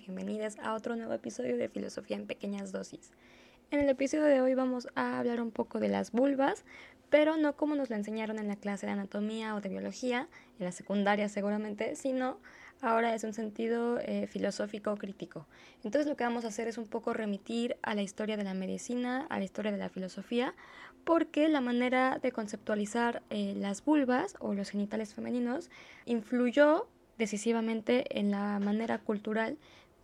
[0.00, 3.12] bienvenidas, bienvenidas a otro nuevo episodio de Filosofía en Pequeñas Dosis.
[3.70, 6.64] En el episodio de hoy vamos a hablar un poco de las vulvas,
[7.10, 10.28] pero no como nos lo enseñaron en la clase de anatomía o de biología,
[10.58, 12.38] en la secundaria seguramente, sino
[12.80, 15.46] ahora es un sentido eh, filosófico crítico.
[15.84, 18.54] Entonces lo que vamos a hacer es un poco remitir a la historia de la
[18.54, 20.54] medicina, a la historia de la filosofía,
[21.04, 25.70] porque la manera de conceptualizar eh, las vulvas o los genitales femeninos
[26.04, 26.88] influyó
[27.18, 29.56] decisivamente en la manera cultural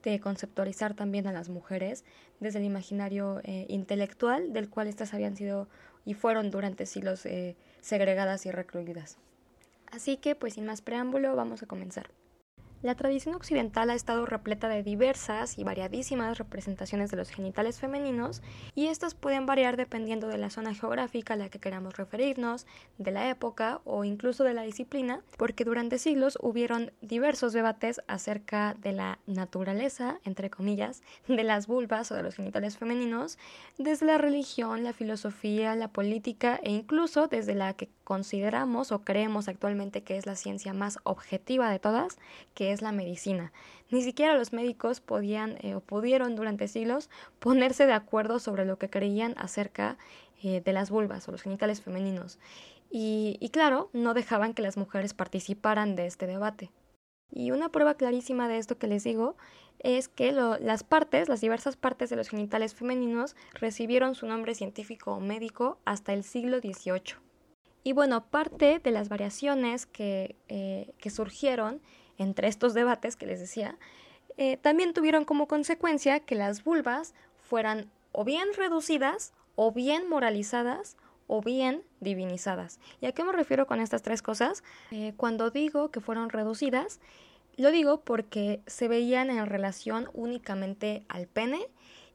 [0.02, 2.04] de conceptualizar también a las mujeres
[2.40, 5.68] desde el imaginario eh, intelectual del cual éstas habían sido
[6.04, 7.26] y fueron durante siglos
[7.80, 9.18] segregadas y recluidas.
[9.90, 12.10] Así que, pues sin más preámbulo, vamos a comenzar.
[12.82, 18.40] La tradición occidental ha estado repleta de diversas y variadísimas representaciones de los genitales femeninos
[18.74, 22.66] y estas pueden variar dependiendo de la zona geográfica a la que queramos referirnos,
[22.96, 28.74] de la época o incluso de la disciplina, porque durante siglos hubieron diversos debates acerca
[28.80, 33.36] de la naturaleza, entre comillas, de las vulvas o de los genitales femeninos,
[33.76, 39.46] desde la religión, la filosofía, la política e incluso desde la que consideramos o creemos
[39.46, 42.18] actualmente que es la ciencia más objetiva de todas,
[42.54, 43.52] que es la medicina.
[43.88, 48.78] Ni siquiera los médicos podían eh, o pudieron durante siglos ponerse de acuerdo sobre lo
[48.78, 49.96] que creían acerca
[50.42, 52.40] eh, de las vulvas o los genitales femeninos.
[52.90, 56.72] Y, claro, no dejaban que las mujeres participaran de este debate.
[57.30, 59.36] Y una prueba clarísima de esto que les digo
[59.78, 65.12] es que las partes, las diversas partes de los genitales femeninos recibieron su nombre científico
[65.12, 67.29] o médico hasta el siglo XVIII.
[67.82, 71.80] Y bueno, parte de las variaciones que, eh, que surgieron
[72.18, 73.78] entre estos debates que les decía,
[74.36, 80.96] eh, también tuvieron como consecuencia que las vulvas fueran o bien reducidas, o bien moralizadas,
[81.26, 82.80] o bien divinizadas.
[83.00, 84.64] ¿Y a qué me refiero con estas tres cosas?
[84.90, 87.00] Eh, cuando digo que fueron reducidas,
[87.56, 91.68] lo digo porque se veían en relación únicamente al pene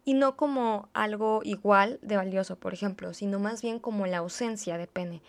[0.03, 4.77] y no como algo igual de valioso, por ejemplo, sino más bien como la ausencia
[4.77, 5.21] de pene.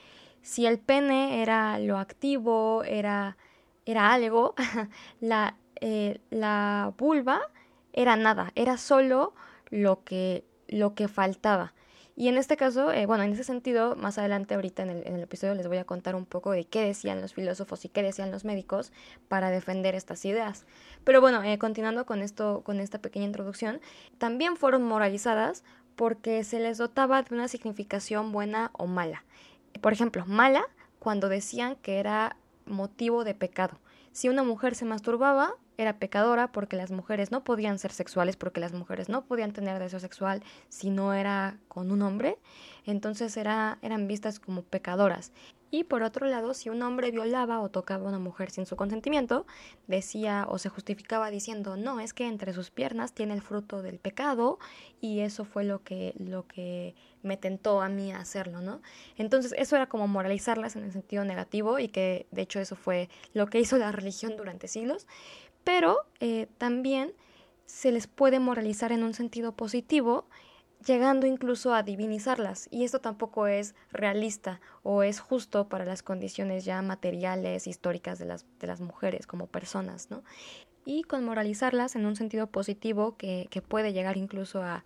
[0.47, 3.37] Si el pene era lo activo, era,
[3.85, 4.55] era algo,
[5.21, 7.41] la, eh, la vulva
[7.93, 9.35] era nada, era solo
[9.71, 11.75] lo que, lo que faltaba.
[12.15, 15.57] Y en este caso, eh, bueno, en ese sentido, más adelante ahorita en el, episodio
[15.57, 18.45] les voy a contar un poco de qué decían los filósofos y qué decían los
[18.45, 18.93] médicos
[19.27, 20.65] para defender estas ideas.
[21.03, 23.81] Pero bueno, eh, continuando con esto, con esta pequeña introducción,
[24.19, 25.65] también fueron moralizadas
[25.97, 29.25] porque se les dotaba de una significación buena o mala.
[29.81, 30.65] Por ejemplo, mala
[30.99, 33.79] cuando decían que era motivo de pecado.
[34.13, 38.61] Si una mujer se masturbaba, era pecadora porque las mujeres no podían ser sexuales, porque
[38.61, 42.39] las mujeres no podían tener deseo sexual si no era con un hombre,
[42.85, 45.33] entonces era, eran vistas como pecadoras.
[45.71, 48.77] Y por otro lado, si un hombre violaba o tocaba a una mujer sin su
[48.77, 49.47] consentimiento,
[49.89, 53.99] decía o se justificaba diciendo, no, es que entre sus piernas tiene el fruto del
[53.99, 54.59] pecado
[55.01, 58.81] y eso fue lo que, lo que me tentó a mí a hacerlo, ¿no?
[59.17, 63.09] Entonces eso era como moralizarlas en el sentido negativo y que de hecho eso fue
[63.35, 65.07] lo que hizo la religión durante siglos,
[65.65, 67.13] pero eh, también
[67.67, 70.27] se les puede moralizar en un sentido positivo
[70.87, 76.65] llegando incluso a divinizarlas, y esto tampoco es realista o es justo para las condiciones
[76.65, 80.23] ya materiales, históricas de las, de las mujeres como personas, ¿no?
[80.85, 84.85] Y con moralizarlas en un sentido positivo que, que puede llegar incluso a,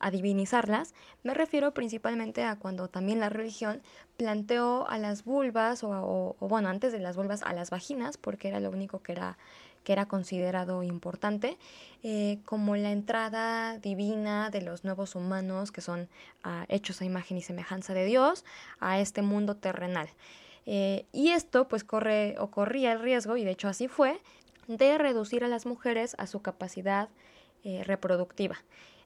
[0.00, 3.82] a divinizarlas, me refiero principalmente a cuando también la religión
[4.16, 8.48] planteó a las vulvas, o, o, bueno, antes de las vulvas, a las vaginas, porque
[8.48, 9.38] era lo único que era
[9.88, 11.56] que era considerado importante,
[12.02, 16.10] eh, como la entrada divina de los nuevos humanos que son
[16.44, 18.44] ah, hechos a imagen y semejanza de Dios
[18.80, 20.10] a este mundo terrenal.
[20.66, 24.20] Eh, y esto pues corre o corría el riesgo, y de hecho así fue,
[24.66, 27.08] de reducir a las mujeres a su capacidad
[27.64, 28.56] eh, reproductiva.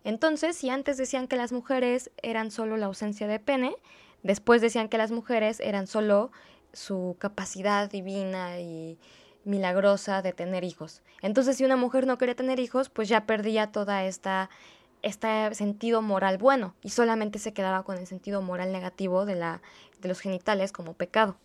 [0.03, 3.77] Entonces, si antes decían que las mujeres eran solo la ausencia de pene,
[4.25, 6.33] después decían que las mujeres eran solo
[6.73, 8.99] su capacidad divina y
[9.45, 11.03] milagrosa de tener hijos.
[11.21, 14.51] Entonces, si una mujer no quería tener hijos, pues ya perdía toda esta
[15.03, 19.61] este sentido moral bueno y solamente se quedaba con el sentido moral negativo de la
[20.01, 21.37] de los genitales como pecado.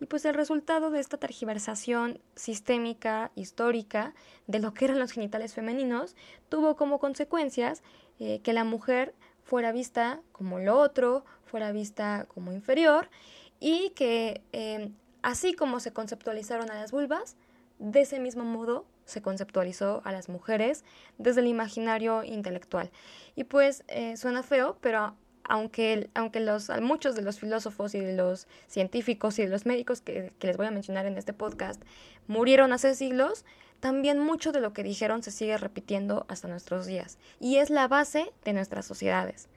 [0.00, 4.14] Y pues el resultado de esta tergiversación sistémica, histórica,
[4.46, 6.16] de lo que eran los genitales femeninos,
[6.48, 7.82] tuvo como consecuencias
[8.18, 13.10] eh, que la mujer fuera vista como lo otro, fuera vista como inferior
[13.58, 14.90] y que eh,
[15.22, 17.36] Así como se conceptualizaron a las vulvas,
[17.78, 20.84] de ese mismo modo se conceptualizó a las mujeres
[21.18, 22.90] desde el imaginario intelectual.
[23.34, 28.14] Y pues eh, suena feo, pero aunque, aunque los, muchos de los filósofos y de
[28.14, 31.82] los científicos y de los médicos que, que les voy a mencionar en este podcast
[32.28, 33.44] murieron hace siglos,
[33.80, 37.88] también mucho de lo que dijeron se sigue repitiendo hasta nuestros días y es la
[37.88, 39.48] base de nuestras sociedades.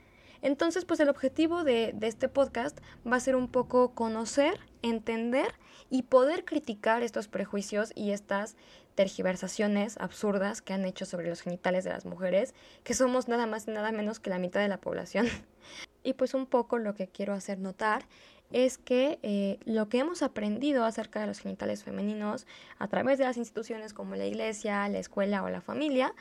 [0.43, 2.77] Entonces, pues el objetivo de, este podcast
[3.09, 5.55] va a ser un poco conocer, entender
[5.89, 8.57] y poder criticar estos prejuicios y estas
[8.93, 12.53] tergiversaciones absurdas que han hecho sobre los genitales de las mujeres,
[12.83, 15.27] que somos nada más y nada menos que la mitad de la población.
[16.03, 18.03] y pues un poco lo que quiero hacer notar
[18.51, 22.45] es que eh, lo que hemos aprendido acerca de los genitales femeninos
[22.79, 26.13] a través de las instituciones como la iglesia, la escuela o la familia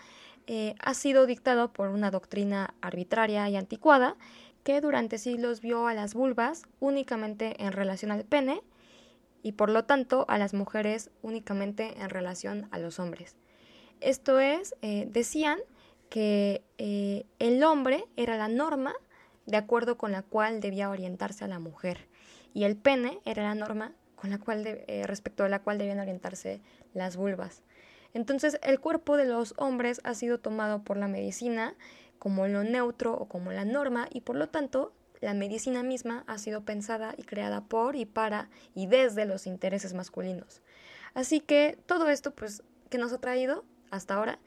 [0.46, 4.16] eh, ha sido dictado por una doctrina arbitraria y anticuada
[4.64, 8.62] que durante siglos vio a las vulvas únicamente en relación al pene
[9.42, 13.36] y por lo tanto a las mujeres únicamente en relación a los hombres.
[14.00, 15.58] Esto es, eh, decían
[16.10, 18.92] que el hombre era la norma
[19.46, 22.06] de acuerdo con la cual debía orientarse a la mujer
[22.54, 25.98] y el pene era la norma con la cual eh, respecto a la cual debían
[25.98, 26.60] orientarse
[26.94, 27.62] las vulvas.
[28.14, 31.74] Entonces, el cuerpo de los hombres ha sido tomado por la medicina
[32.18, 36.38] como lo neutro o como la norma y por lo tanto la medicina misma ha
[36.38, 40.62] sido pensada y creada por y para y desde los intereses masculinos.
[41.14, 44.38] Así que todo esto pues que nos ha traído hasta ahora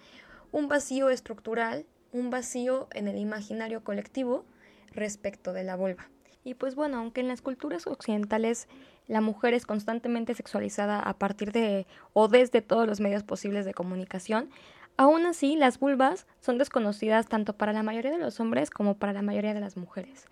[0.52, 4.46] un vacío estructural, un vacío en el imaginario colectivo
[4.92, 6.10] respecto de la vulva.
[6.46, 8.68] Y pues bueno, aunque en las culturas occidentales
[9.08, 13.74] la mujer es constantemente sexualizada a partir de o desde todos los medios posibles de
[13.74, 14.50] comunicación,
[14.98, 19.14] aún así las vulvas son desconocidas tanto para la mayoría de los hombres como para
[19.14, 20.26] la mayoría de las mujeres.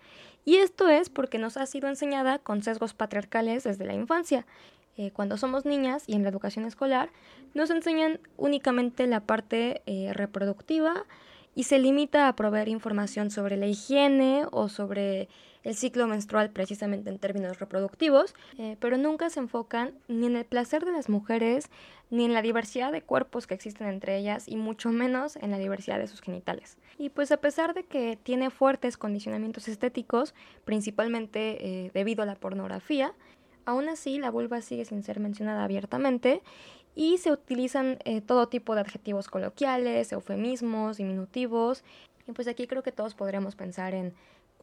[0.44, 4.46] Y esto es porque nos ha sido enseñada con sesgos patriarcales desde la infancia.
[4.96, 7.10] Eh, cuando somos niñas y en la educación escolar,
[7.52, 11.04] nos enseñan únicamente la parte eh, reproductiva
[11.54, 15.28] y se limita a proveer información sobre la higiene o sobre
[15.64, 20.44] el ciclo menstrual precisamente en términos reproductivos, eh, pero nunca se enfocan ni en el
[20.44, 21.70] placer de las mujeres,
[22.10, 25.58] ni en la diversidad de cuerpos que existen entre ellas y mucho menos en la
[25.58, 26.76] diversidad de sus genitales.
[26.98, 30.34] Y pues a pesar de que tiene fuertes condicionamientos estéticos,
[30.64, 33.14] principalmente eh, debido a la pornografía,
[33.64, 36.42] aún así la vulva sigue sin ser mencionada abiertamente
[36.94, 41.82] y se utilizan eh, todo tipo de adjetivos coloquiales, eufemismos, diminutivos.
[42.28, 44.14] Y pues aquí creo que todos podríamos pensar en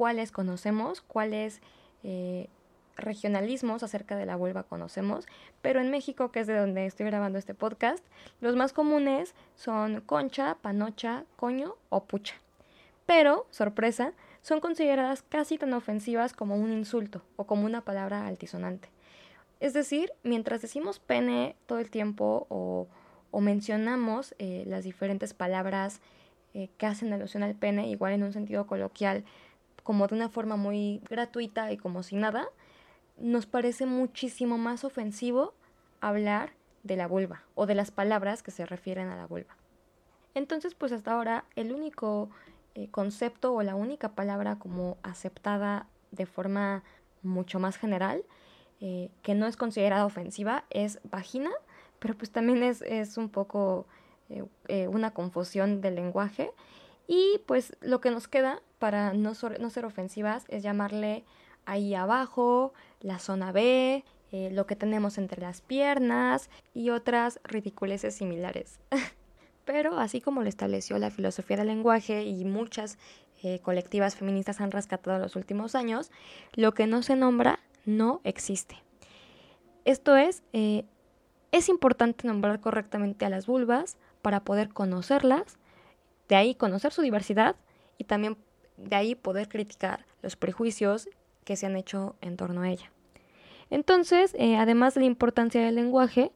[0.02, 1.62] cuáles conocemos, cuáles
[2.04, 2.48] eh,
[2.96, 5.28] regionalismos acerca de la vulva conocemos,
[5.62, 8.04] pero en México, que es de donde estoy grabando este podcast,
[8.40, 12.34] los más comunes son concha, panocha, coño o pucha.
[13.06, 18.90] Pero, sorpresa, son consideradas casi tan ofensivas como un insulto o como una palabra altisonante.
[19.60, 22.88] Es decir, mientras decimos pene todo el tiempo o,
[23.40, 26.02] mencionamos eh, las diferentes palabras
[26.56, 29.26] eh, que hacen alusión al pene, igual en un sentido coloquial,
[29.84, 32.48] como de una forma muy gratuita y como si nada,
[33.18, 35.54] nos parece muchísimo más ofensivo
[36.00, 39.56] hablar de la vulva o de las palabras que se refieren a la vulva.
[40.34, 42.30] Entonces, pues hasta ahora el único
[42.74, 46.84] eh, concepto o la única palabra como aceptada de forma
[47.22, 48.24] mucho más general,
[48.80, 51.52] eh, que no es considerada ofensiva, es vagina,
[52.00, 53.86] pero pues también es, es un poco
[54.68, 56.52] eh, una confusión del lenguaje.
[57.08, 61.24] Y pues lo que nos queda para no, no ser ofensivas es llamarle
[61.66, 68.16] ahí abajo, la zona B, eh, lo que tenemos entre las piernas y otras ridiculeces
[68.16, 68.80] similares.
[69.66, 72.98] Pero así como lo estableció la filosofía del lenguaje y muchas
[73.44, 76.12] eh, colectivas feministas han rescatado en los últimos años,
[76.54, 78.78] lo que no se nombra no existe.
[79.84, 80.86] Esto es, eh,
[81.52, 85.58] es importante nombrar correctamente a las vulvas para poder conocerlas,
[86.32, 87.58] de ahí conocer su diversidad
[87.98, 88.38] y también
[88.78, 91.10] de ahí poder criticar los prejuicios
[91.44, 92.90] que se han hecho en torno a ella.
[93.70, 96.32] Entonces, eh, además de la importancia del lenguaje,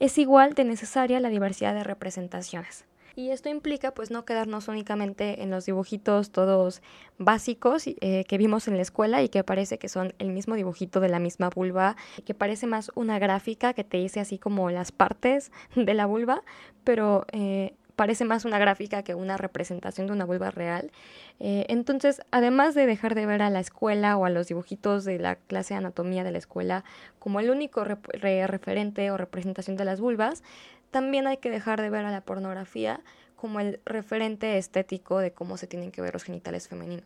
[0.00, 2.86] es igual de necesaria la diversidad de representaciones.
[3.14, 6.82] Y esto implica pues no quedarnos únicamente en los dibujitos todos
[7.16, 10.98] básicos eh, que vimos en la escuela y que parece que son el mismo dibujito
[10.98, 14.90] de la misma vulva, que parece más una gráfica que te dice así como las
[14.90, 16.42] partes de la vulva,
[16.82, 20.92] pero eh, parece más una gráfica que una representación de una vulva real.
[21.40, 25.18] Eh, entonces, además de dejar de ver a la escuela o a los dibujitos de
[25.18, 26.84] la clase de anatomía de la escuela
[27.18, 30.44] como el único referente o representación de las vulvas,
[30.90, 33.00] también hay que dejar de ver a la pornografía
[33.34, 37.04] como el referente estético de cómo se tienen que ver los genitales femeninos.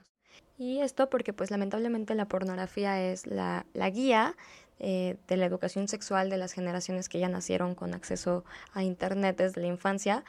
[0.58, 4.36] Y esto porque pues lamentablemente la pornografía es la, guía
[4.78, 8.44] eh, de la educación sexual de las generaciones que ya nacieron con acceso
[8.74, 10.22] a Internet desde la infancia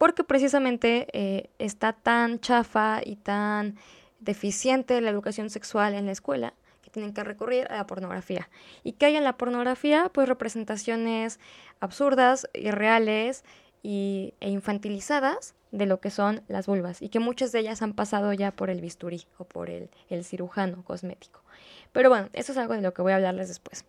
[0.00, 3.76] porque precisamente eh, está tan chafa y tan
[4.18, 8.48] deficiente la educación sexual en la escuela que tienen que recurrir a la pornografía.
[8.82, 10.10] ¿Y que hay en la pornografía?
[10.10, 11.38] Pues representaciones
[11.80, 13.44] absurdas, irreales
[13.82, 17.92] y, e infantilizadas de lo que son las vulvas y que muchas de ellas han
[17.92, 19.90] pasado ya por el bisturí o por el,
[20.24, 21.42] cirujano cosmético.
[21.92, 23.84] Pero bueno, eso es algo de lo que voy a hablarles después.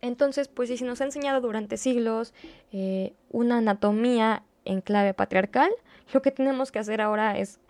[0.00, 2.34] Entonces, pues si nos ha enseñado durante siglos
[2.72, 5.70] eh, una anatomía en clave patriarcal,
[6.12, 7.60] lo que tenemos que hacer ahora es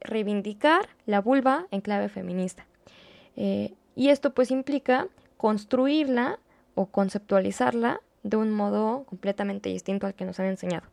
[0.00, 2.66] reivindicar la vulva en clave feminista.
[3.36, 6.38] Eh, y esto pues implica construirla
[6.74, 10.86] o conceptualizarla de un modo completamente distinto al que nos han enseñado.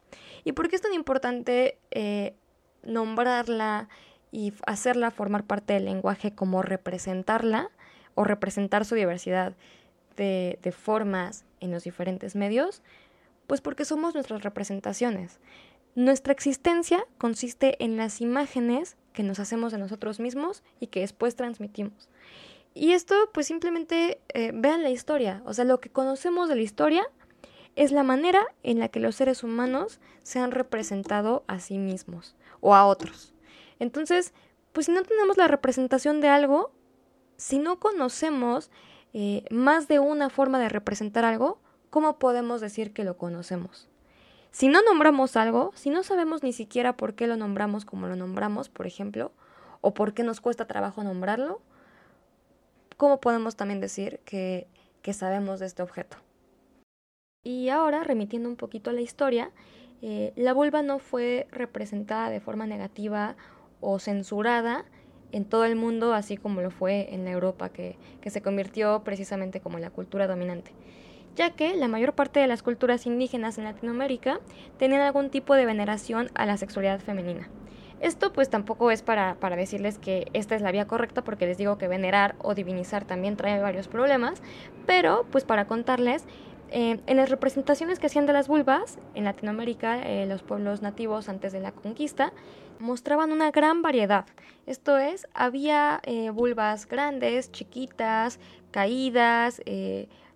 [0.43, 2.35] ¿Y por qué es tan importante eh,
[2.83, 3.89] nombrarla
[4.31, 7.69] y hacerla formar parte del lenguaje como representarla
[8.15, 9.53] o representar su diversidad
[10.17, 12.81] de, de formas en los diferentes medios?
[13.47, 15.39] Pues porque somos nuestras representaciones.
[15.95, 21.35] Nuestra existencia consiste en las imágenes que nos hacemos de nosotros mismos y que después
[21.35, 22.09] transmitimos.
[22.73, 25.41] Y esto, pues simplemente eh, vean la historia.
[25.45, 27.07] O sea, lo que conocemos de la historia
[27.77, 32.35] es la manera en la que los seres humanos se han representado a sí mismos
[32.59, 33.33] o a otros.
[33.79, 34.33] Entonces,
[34.73, 36.71] pues si no tenemos la representación de algo,
[37.37, 38.71] si no conocemos
[39.13, 41.59] eh, más de una forma de representar algo,
[41.95, 43.87] ¿cómo podemos decir que lo conocemos?
[44.51, 48.17] Si no nombramos algo, si no sabemos ni siquiera por qué lo nombramos como lo
[48.17, 49.31] nombramos, por ejemplo,
[49.79, 51.61] o por qué nos cuesta trabajo nombrarlo,
[52.97, 54.67] ¿cómo podemos también decir que,
[55.13, 56.17] sabemos de este objeto?
[57.45, 59.51] Y ahora, remitiendo un poquito a la historia,
[60.01, 63.37] eh, la vulva no fue representada de forma negativa
[63.79, 64.83] o censurada
[65.31, 69.01] en todo el mundo, así como lo fue en la Europa, que, que se convirtió
[69.05, 70.73] precisamente como la cultura dominante
[71.35, 74.39] ya que la mayor parte de las culturas indígenas en Latinoamérica
[74.77, 77.49] tenían algún tipo de veneración a la sexualidad femenina.
[78.01, 81.77] Esto pues tampoco es para, decirles que esta es la vía correcta porque les digo
[81.77, 84.41] que venerar o divinizar también trae varios problemas,
[84.85, 86.25] pero pues para contarles,
[86.71, 91.29] eh, en las representaciones que hacían de las vulvas en Latinoamérica, eh, los pueblos nativos
[91.29, 92.33] antes de la conquista,
[92.79, 94.25] mostraban una gran variedad.
[94.65, 98.39] Esto es, había eh, vulvas grandes, chiquitas,
[98.71, 99.61] caídas,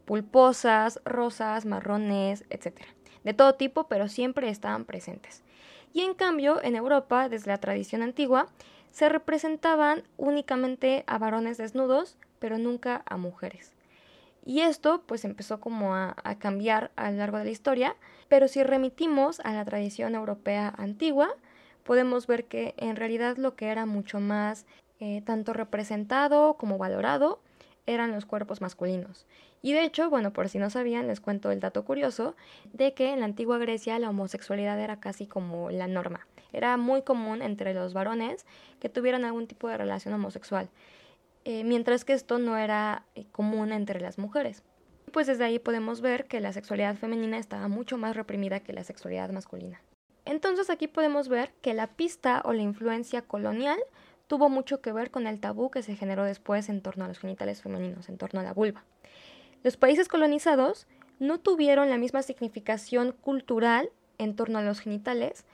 [0.10, 2.82] pulposas, rosas, marrones, etc.
[3.24, 5.44] De todo tipo, pero siempre estaban presentes.
[5.94, 8.48] Y en cambio, en Europa, desde la tradición antigua,
[8.89, 13.74] se representaban únicamente a varones desnudos, pero nunca a mujeres.
[14.44, 17.96] Y esto pues empezó como a, cambiar a lo largo de la historia,
[18.30, 21.30] pero si remitimos a la tradición europea antigua,
[21.84, 24.66] podemos ver que en realidad lo que era mucho más
[25.00, 27.44] eh, tanto representado como valorado
[27.86, 29.28] eran los cuerpos masculinos.
[29.62, 32.36] Y de hecho, bueno, por si no sabían, les cuento el dato curioso
[32.72, 36.28] de que en la antigua Grecia la homosexualidad era casi como la norma.
[36.54, 38.46] Era muy común entre los varones
[38.80, 40.70] que tuvieran algún tipo de relación homosexual,
[41.46, 44.63] eh, mientras que esto no era eh, común entre las mujeres.
[45.12, 48.84] Pues desde ahí podemos ver que la sexualidad femenina estaba mucho más reprimida que la
[48.84, 49.82] sexualidad masculina.
[50.25, 53.80] Entonces aquí podemos ver que la pista o la influencia colonial
[54.28, 57.18] tuvo mucho que ver con el tabú que se generó después en torno a los
[57.18, 58.84] genitales femeninos, en torno a la vulva.
[59.62, 60.88] Los países colonizados
[61.20, 65.46] no tuvieron la misma significación cultural en torno a los genitales,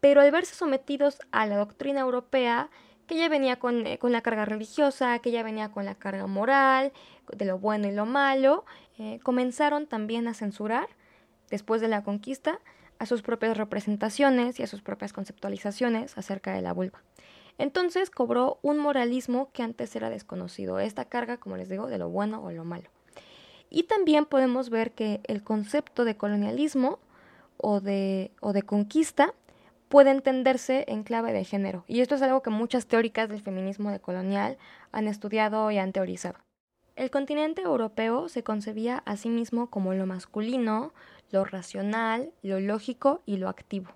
[0.00, 2.70] pero al verse sometidos a la doctrina europea,
[3.06, 6.92] que ya venía con, eh, la carga religiosa, que ya venía con la carga moral,
[7.30, 8.64] de lo bueno y lo malo,
[8.98, 10.88] eh, comenzaron también a censurar,
[11.50, 12.58] después de la conquista,
[12.98, 17.02] a sus propias representaciones y a sus propias conceptualizaciones acerca de la vulva.
[17.58, 22.08] Entonces cobró un moralismo que antes era desconocido, esta carga, como les digo, de lo
[22.08, 22.88] bueno o lo malo.
[23.74, 26.98] Y también podemos ver que el concepto de colonialismo
[27.56, 29.32] o de, o de conquista
[29.88, 31.82] puede entenderse en clave de género.
[31.88, 34.58] Y esto es algo que muchas teóricas del feminismo decolonial
[34.92, 36.38] han estudiado y han teorizado.
[36.96, 40.92] El continente europeo se concebía a sí mismo como lo masculino,
[41.30, 43.88] lo racional, lo lógico y lo activo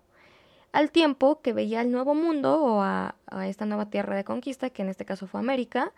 [0.76, 3.14] al tiempo que veía al nuevo mundo o a,
[3.46, 5.94] esta nueva tierra de conquista, que en este caso fue América,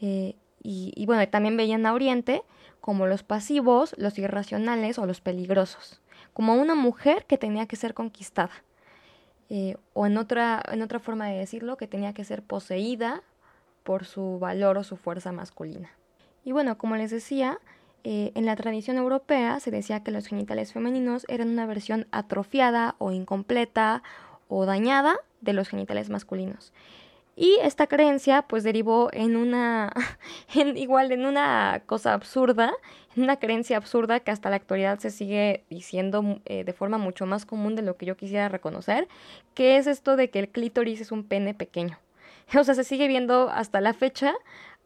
[0.00, 2.42] eh, y, bueno, también veían a Oriente
[2.80, 6.00] como los pasivos, los irracionales o los peligrosos,
[6.32, 8.50] como una mujer que tenía que ser conquistada,
[9.48, 13.22] eh, o en otra, en otra forma de decirlo, que tenía que ser poseída
[13.84, 15.90] por su valor o su fuerza masculina.
[16.44, 17.58] Y bueno, como les decía,
[18.08, 22.94] eh, en la tradición europea se decía que los genitales femeninos eran una versión atrofiada
[22.98, 24.04] o incompleta
[24.48, 26.72] o dañada de los genitales masculinos.
[27.38, 29.92] Y esta creencia pues derivó en una,
[30.54, 32.72] igual en una cosa absurda,
[33.14, 37.26] en una creencia absurda que hasta la actualidad se sigue diciendo eh, de forma mucho
[37.26, 39.06] más común de lo que yo quisiera reconocer,
[39.54, 41.98] que es esto de que el clítoris es un pene pequeño.
[42.58, 44.32] O sea, se sigue viendo hasta la fecha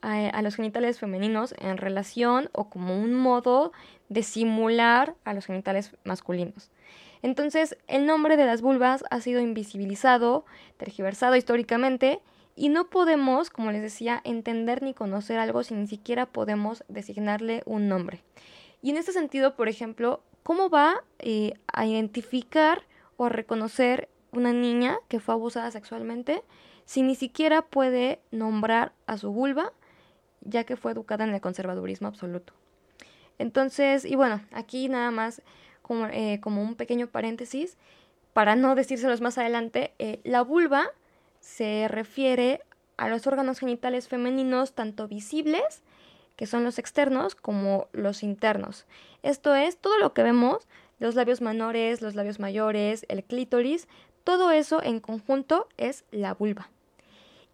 [0.02, 3.72] a, los genitales femeninos en relación o como un modo
[4.08, 6.70] de simular a los genitales masculinos.
[7.22, 10.46] Entonces, el nombre de las vulvas ha sido invisibilizado,
[10.78, 12.20] tergiversado históricamente,
[12.56, 17.62] y no podemos, como les decía, entender ni conocer algo si ni siquiera podemos designarle
[17.66, 18.22] un nombre.
[18.82, 22.82] Y en este sentido, por ejemplo, ¿cómo va eh, a identificar
[23.16, 26.42] o a reconocer una niña que fue abusada sexualmente
[26.84, 29.72] si ni siquiera puede nombrar a su vulva,
[30.40, 32.52] ya que fue educada en el conservadurismo absoluto?
[33.38, 35.42] Entonces, y bueno, aquí nada más
[35.82, 37.78] como, eh, como un pequeño paréntesis,
[38.32, 40.90] para no decírselos más adelante, eh, la vulva
[41.40, 42.60] se refiere
[42.96, 45.82] a los órganos genitales femeninos tanto visibles,
[46.36, 48.86] que son los externos, como los internos.
[49.22, 50.68] Esto es todo lo que vemos,
[50.98, 53.88] los labios menores, los labios mayores, el clítoris,
[54.24, 56.70] todo eso en conjunto es la vulva.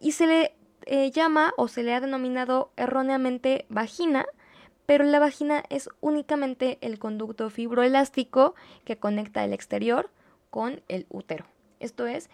[0.00, 4.26] Y se le eh, llama o se le ha denominado erróneamente vagina,
[4.84, 10.10] pero la vagina es únicamente el conducto fibroelástico que conecta el exterior
[10.50, 11.46] con el útero.
[11.80, 12.30] Esto es,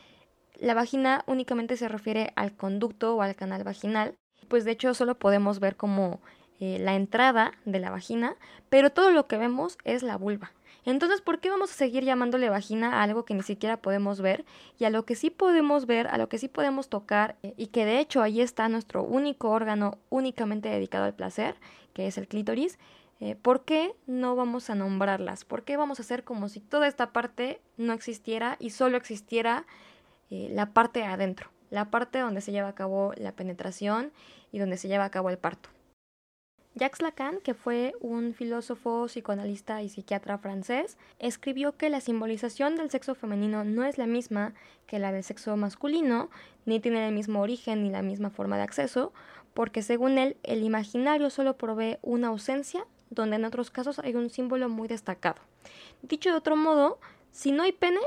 [0.62, 4.14] la vagina únicamente se refiere al conducto o al canal vaginal,
[4.46, 6.20] pues de hecho solo podemos ver como
[6.60, 8.36] eh, la entrada de la vagina,
[8.68, 10.52] pero todo lo que vemos es la vulva.
[10.84, 14.44] Entonces, ¿por qué vamos a seguir llamándole vagina a algo que ni siquiera podemos ver
[14.78, 17.66] y a lo que sí podemos ver, a lo que sí podemos tocar eh, y
[17.68, 21.56] que de hecho ahí está nuestro único órgano únicamente dedicado al placer,
[21.92, 22.78] que es el clítoris?
[23.18, 25.44] Eh, ¿Por qué no vamos a nombrarlas?
[25.44, 29.66] ¿Por qué vamos a hacer como si toda esta parte no existiera y solo existiera
[30.34, 34.12] eh, la parte de adentro, la parte donde se lleva a cabo la penetración
[34.50, 35.68] y donde se lleva a cabo el parto?
[36.74, 42.90] Jacques Lacan, que fue un filósofo, psicoanalista y psiquiatra francés, escribió que la simbolización del
[42.90, 44.54] sexo femenino no es la misma
[44.86, 46.30] que la del sexo masculino,
[46.64, 49.12] ni tiene el mismo origen ni la misma forma de acceso,
[49.52, 54.30] porque según él el imaginario solo provee una ausencia donde en otros casos hay un
[54.30, 55.42] símbolo muy destacado.
[56.00, 56.98] Dicho de otro modo,
[57.32, 58.00] si no hay pene,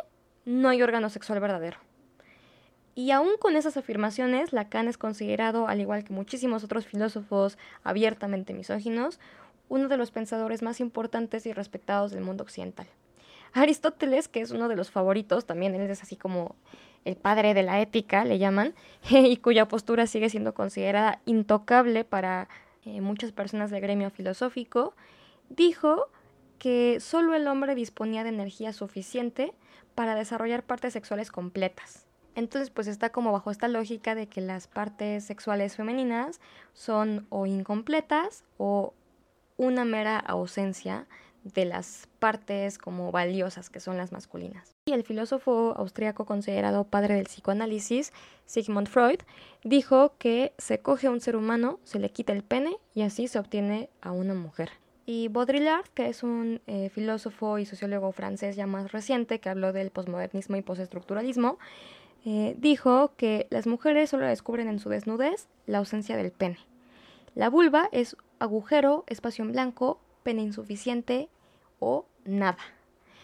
[0.45, 1.77] no hay órgano sexual verdadero.
[2.95, 8.53] Y aún con esas afirmaciones, Lacan es considerado, al igual que muchísimos otros filósofos abiertamente
[8.53, 9.19] misóginos,
[9.67, 12.87] uno de los pensadores más importantes y respetados del mundo occidental.
[13.51, 16.55] Aristóteles, que es uno de los favoritos, también él es así como
[17.03, 18.73] el padre de la ética, le llaman,
[19.09, 22.47] y cuya postura sigue siendo considerada intocable para
[22.85, 24.95] eh, muchas personas del gremio filosófico,
[25.49, 26.07] dijo
[26.59, 29.53] que solo el hombre disponía de energía suficiente
[29.95, 32.05] para desarrollar partes sexuales completas.
[32.35, 36.39] Entonces, pues está como bajo esta lógica de que las partes sexuales femeninas
[36.73, 38.93] son o incompletas o
[39.57, 41.07] una mera ausencia
[41.43, 44.75] de las partes como valiosas que son las masculinas.
[44.85, 48.11] Y el filósofo austriaco considerado padre del psicoanálisis,
[48.45, 49.19] Sigmund Freud,
[49.63, 53.27] dijo que se coge a un ser humano, se le quita el pene y así
[53.27, 54.71] se obtiene a una mujer.
[55.05, 59.71] Y Baudrillard, que es un eh, filósofo y sociólogo francés ya más reciente que habló
[59.71, 61.59] del posmodernismo y postestructuralismo,
[62.25, 66.57] eh, dijo que las mujeres solo descubren en su desnudez la ausencia del pene.
[67.35, 71.29] La vulva es agujero, espacio en blanco, pene insuficiente
[71.79, 72.57] o nada.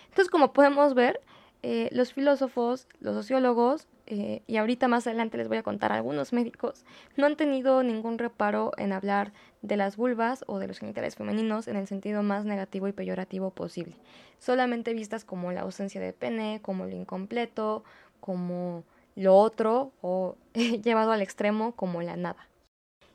[0.09, 1.19] Entonces, como podemos ver,
[1.63, 6.33] eh, los filósofos, los sociólogos, eh, y ahorita más adelante les voy a contar algunos
[6.33, 6.83] médicos,
[7.15, 11.67] no han tenido ningún reparo en hablar de las vulvas o de los genitales femeninos
[11.67, 13.95] en el sentido más negativo y peyorativo posible,
[14.37, 17.85] solamente vistas como la ausencia de pene, como lo incompleto,
[18.21, 18.83] como
[19.15, 22.47] lo otro o llevado al extremo como la nada.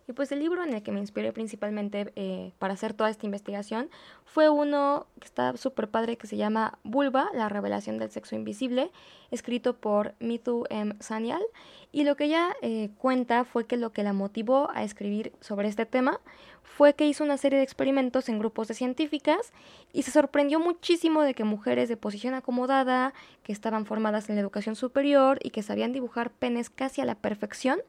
[0.09, 3.27] Y pues el libro en el que me inspiré principalmente eh, para hacer toda esta
[3.27, 3.91] investigación
[4.25, 8.93] fue uno que está súper padre que se llama Vulva, la revelación del sexo invisible,
[9.33, 10.95] escrito por Mitu M.
[11.01, 11.43] Sanyal.
[11.91, 15.67] Y lo que ella eh, cuenta fue que lo que la motivó a escribir sobre
[15.67, 16.21] este tema
[16.63, 19.53] fue que hizo una serie de experimentos en grupos de científicas
[19.93, 24.43] y se sorprendió muchísimo de que mujeres de posición acomodada, que estaban formadas en la
[24.43, 27.81] educación superior y que sabían dibujar penes casi a la perfección,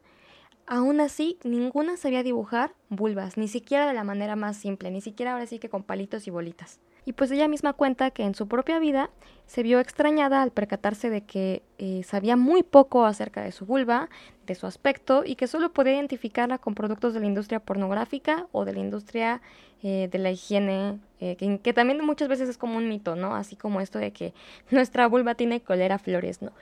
[0.70, 5.32] Aún así, ninguna sabía dibujar vulvas, ni siquiera de la manera más simple, ni siquiera
[5.32, 6.78] ahora sí que con palitos y bolitas.
[7.06, 9.08] Y pues ella misma cuenta que en su propia vida
[9.46, 14.10] se vio extrañada al percatarse de que eh, sabía muy poco acerca de su vulva,
[14.46, 18.66] de su aspecto y que solo podía identificarla con productos de la industria pornográfica o
[18.66, 19.40] de la industria
[19.82, 23.34] eh, de la higiene, eh, que, que, también muchas veces es como un mito, ¿no?
[23.34, 24.34] Así como esto de que
[24.70, 26.52] nuestra vulva tiene colera flores, ¿no?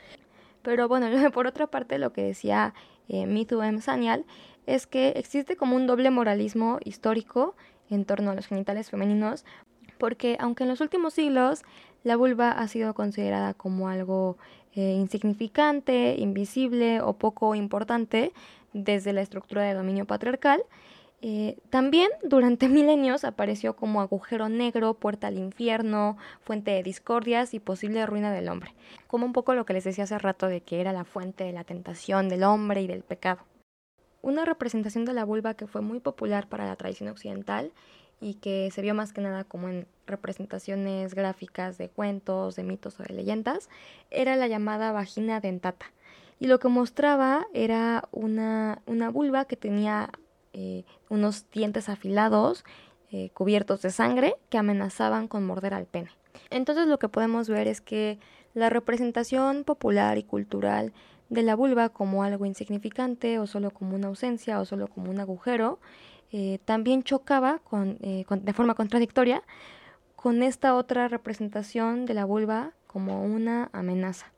[0.63, 2.73] Pero bueno, por otra parte, lo que decía
[3.09, 3.81] eh, Mitu M.
[4.67, 7.55] Es que existe como un doble moralismo histórico
[7.89, 9.45] en torno a los genitales femeninos,
[9.99, 11.63] porque aunque en los últimos siglos
[12.03, 14.37] la vulva ha sido considerada como algo
[14.75, 18.33] eh, insignificante, invisible o poco importante
[18.73, 20.63] desde la estructura de dominio patriarcal,
[21.23, 27.61] Eh, también durante milenios apareció como agujero negro, puerta al infierno, fuente de discordias y
[27.61, 28.75] posible ruina del hombre,
[29.07, 31.53] como un poco lo que les decía hace rato de que era la fuente de
[31.53, 33.41] la tentación del hombre y del pecado.
[34.23, 37.73] Una representación de la vulva que fue muy popular para la tradición occidental
[38.21, 42.99] y que se vio más que nada como en representaciones gráficas de cuentos, de mitos
[42.99, 43.69] o de leyendas,
[44.11, 45.87] era la llamada vagina dentata.
[46.39, 50.11] Y lo que mostraba era una, una vulva que tenía
[50.59, 52.65] eh, unos dientes afilados
[53.13, 56.09] eh, cubiertos de sangre que amenazaban con morder al pene.
[56.49, 58.19] Entonces lo que podemos ver es que
[58.55, 60.95] la representación popular y cultural
[61.29, 65.21] de la vulva como algo insignificante o solo como una ausencia o solo como un
[65.21, 65.79] agujero
[66.33, 69.43] eh, también chocaba de forma contradictoria
[70.15, 74.33] con esta otra representación de la vulva como una amenaza.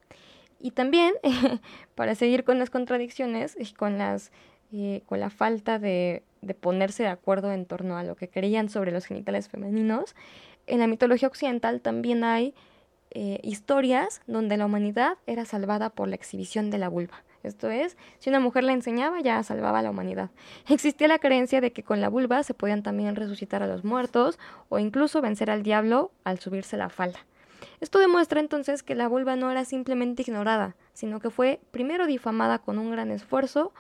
[0.61, 1.15] Y también,
[1.95, 4.33] para seguir con las contradicciones y con, las,
[4.73, 8.69] eh, con la falta de, de ponerse de acuerdo en torno a lo que creían
[8.69, 10.15] sobre los genitales femeninos,
[10.67, 12.55] en la mitología occidental también hay
[13.43, 17.25] historias donde la humanidad era salvada por la exhibición de la vulva.
[17.43, 20.31] Esto es, si una mujer la enseñaba, ya salvaba a la humanidad.
[20.69, 24.39] Existía la creencia de que con la vulva se podían también resucitar a los muertos
[24.69, 27.21] o incluso vencer al diablo al subirse la falda.
[27.81, 32.59] Esto demuestra entonces que la vulva no era simplemente ignorada, sino que fue primero difamada
[32.59, 33.73] con un gran esfuerzo,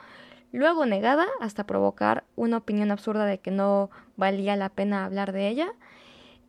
[0.53, 5.49] luego negada hasta provocar una opinión absurda de que no valía la pena hablar de
[5.49, 5.73] ella,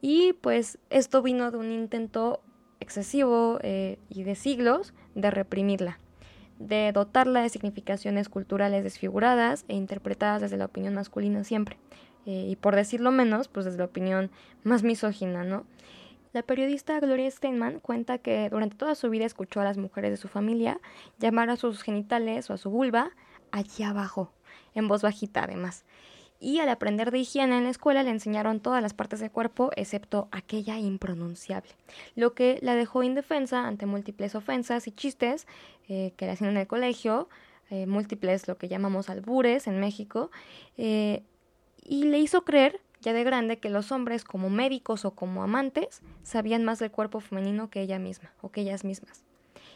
[0.02, 2.42] y pues esto vino de un intento
[2.80, 6.00] excesivo eh, y de siglos de reprimirla
[6.60, 11.78] de dotarla de significaciones culturales desfiguradas e interpretadas desde la opinión masculina siempre.
[12.26, 14.30] Eh, y por decirlo menos, pues desde la opinión
[14.64, 15.66] más misógina, ¿no?
[16.34, 20.18] La periodista Gloria Steinman cuenta que durante toda su vida escuchó a las mujeres de
[20.18, 20.80] su familia
[21.18, 23.12] llamar a sus genitales o a su vulva
[23.52, 24.32] allí abajo,
[24.74, 25.86] en voz bajita además
[26.40, 29.72] y al aprender de higiene en la escuela le enseñaron todas las partes del cuerpo
[29.76, 31.70] excepto aquella impronunciable,
[32.16, 35.48] lo que la dejó indefensa ante múltiples ofensas y chistes
[35.90, 37.28] eh, que le hacían en el colegio,
[37.70, 40.32] eh, múltiples lo que llamamos albures en México,
[40.78, 41.24] eh,
[41.84, 46.02] y le hizo creer ya de grande que los hombres como médicos o como amantes
[46.24, 49.24] sabían más del cuerpo femenino que ella misma o que ellas mismas.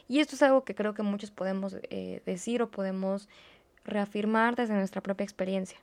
[0.09, 1.77] Y esto es algo que creo que muchos podemos
[2.25, 3.29] decir o podemos
[3.85, 5.79] reafirmar desde nuestra propia experiencia.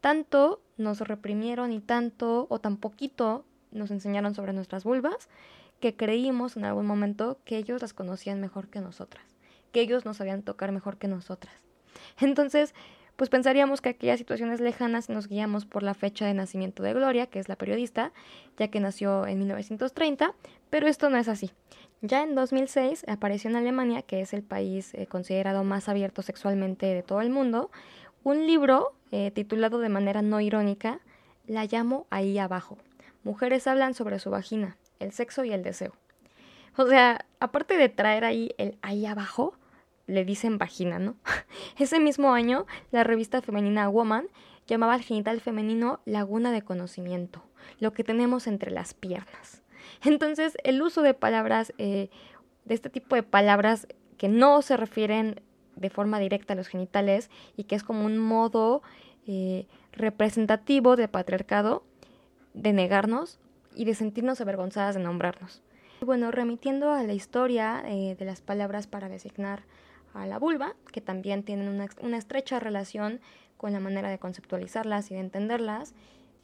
[0.00, 5.28] Tanto nos reprimieron y tanto o tan poquito nos enseñaron sobre nuestras vulvas
[5.80, 9.24] que creímos en algún momento que ellos las conocían mejor que nosotras,
[9.72, 11.54] que ellos nos sabían tocar mejor que nosotras.
[12.20, 12.74] Entonces,
[13.20, 17.26] pues pensaríamos que aquellas situaciones lejanas nos guiamos por la fecha de nacimiento de Gloria,
[17.26, 18.12] que es la periodista,
[18.56, 20.32] ya que nació en 1930,
[20.70, 21.50] pero esto no es así.
[22.00, 26.86] Ya en 2006 apareció en Alemania, que es el país eh, considerado más abierto sexualmente
[26.86, 27.70] de todo el mundo,
[28.24, 31.00] un libro eh, titulado de manera no irónica,
[31.46, 32.78] la llamo ahí abajo.
[33.22, 35.92] Mujeres hablan sobre su vagina, el sexo y el deseo.
[36.74, 39.52] O sea, aparte de traer ahí el ahí abajo,
[40.10, 41.16] le dicen vagina, ¿no?
[41.78, 44.26] Ese mismo año, la revista femenina Woman
[44.66, 47.42] llamaba al genital femenino laguna de conocimiento,
[47.78, 49.62] lo que tenemos entre las piernas.
[50.04, 52.10] Entonces, el uso de palabras, eh,
[52.64, 55.40] de este tipo de palabras que no se refieren
[55.76, 58.82] de forma directa a los genitales y que es como un modo
[59.26, 61.84] eh, representativo de patriarcado
[62.54, 63.38] de negarnos
[63.74, 65.62] y de sentirnos avergonzadas de nombrarnos.
[66.02, 69.62] Bueno, remitiendo a la historia eh, de las palabras para designar
[70.14, 73.20] a la vulva, que también tienen una, estrecha relación
[73.56, 75.94] con la manera de conceptualizarlas y de entenderlas,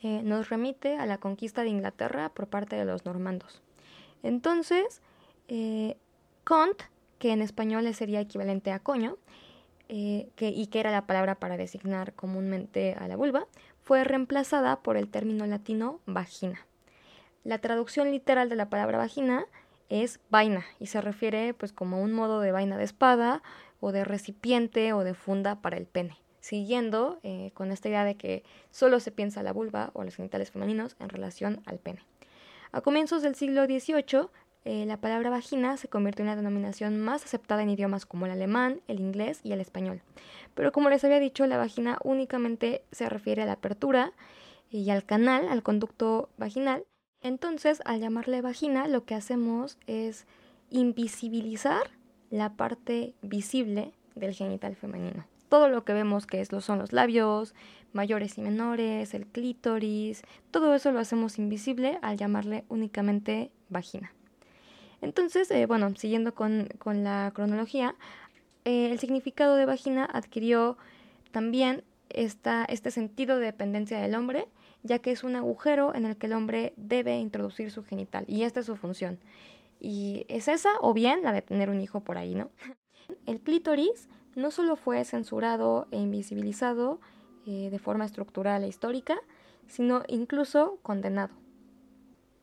[0.02, 3.62] eh, nos remite a la conquista de Inglaterra por parte de los normandos.
[4.22, 5.00] Entonces,
[6.44, 6.82] Kant
[7.18, 9.16] que en español sería equivalente a coño,
[9.88, 13.46] eh, y que era la palabra para designar comúnmente a la vulva,
[13.82, 16.66] fue reemplazada por el término latino vagina.
[17.44, 19.46] La traducción literal de la palabra vagina
[19.88, 23.42] es vaina y se refiere pues como un modo de vaina de espada
[23.80, 28.16] o de recipiente o de funda para el pene, siguiendo eh, con esta idea de
[28.16, 32.00] que solo se piensa la vulva o los genitales femeninos en relación al pene.
[32.72, 34.28] A comienzos del siglo XVIII,
[34.64, 38.32] eh, la palabra vagina se convirtió en la denominación más aceptada en idiomas como el
[38.32, 40.02] alemán, el inglés y el español.
[40.54, 44.12] Pero como les había dicho, la vagina únicamente se refiere a la apertura
[44.68, 46.84] y al canal, al conducto vaginal.
[47.26, 50.26] Entonces, al llamarle vagina, lo que hacemos es
[50.70, 51.90] invisibilizar
[52.30, 55.26] la parte visible del genital femenino.
[55.48, 57.52] Todo lo que vemos que es, son los labios,
[57.92, 64.12] mayores y menores, el clítoris, todo eso lo hacemos invisible al llamarle únicamente vagina.
[65.02, 67.96] Entonces, eh, bueno, siguiendo con, la cronología,
[68.64, 70.78] eh, el significado de vagina adquirió
[71.32, 74.46] también esta, este sentido de dependencia del hombre,
[74.86, 78.42] ya que es un agujero en el que el hombre debe introducir su genital y
[78.42, 79.18] esta es su función.
[79.80, 82.50] Y es esa o bien la de tener un hijo por ahí, ¿no?
[83.26, 87.00] El clítoris no solo fue censurado e invisibilizado
[87.46, 89.16] eh, de forma estructural e histórica,
[89.66, 91.34] sino incluso condenado.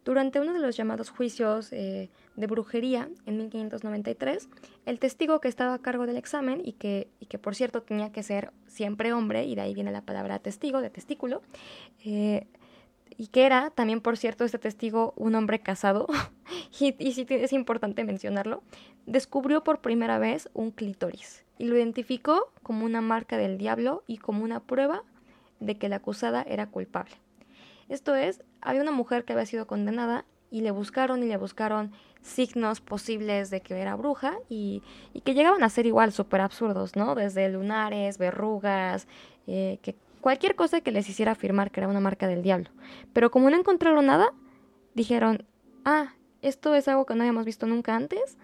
[0.04, 4.50] Durante uno de los llamados juicios eh, de brujería en 1593,
[4.86, 8.12] el testigo que estaba a cargo del examen y que, y que por cierto tenía
[8.12, 11.42] que ser siempre hombre, y de ahí viene la palabra testigo, de testículo,
[12.04, 12.48] eh,
[13.16, 16.08] y que era también, por cierto, este testigo un hombre casado,
[16.80, 18.62] y, y sí es importante mencionarlo,
[19.06, 24.18] descubrió por primera vez un clítoris y lo identificó como una marca del diablo y
[24.18, 25.04] como una prueba
[25.60, 27.23] de que la acusada era culpable.
[27.90, 31.92] Esto es, había una mujer que había sido condenada y le buscaron y le buscaron
[32.22, 34.82] signos posibles de que era bruja y,
[35.24, 37.16] que llegaban a ser igual súper absurdos, ¿no?
[37.16, 39.08] Desde lunares, verrugas,
[39.48, 42.70] eh, que cualquier cosa que les hiciera afirmar que era una marca del diablo.
[43.12, 44.34] Pero como no encontraron nada,
[44.94, 45.46] dijeron,
[45.86, 48.38] ah, esto es algo que no habíamos visto nunca antes